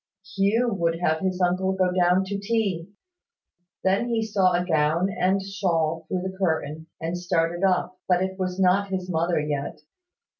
[0.35, 2.89] Hugh would have his uncle go down to tea.
[3.83, 8.39] Then he saw a gown and shawl through the curtain, and started up; but it
[8.39, 9.81] was not his mother yet.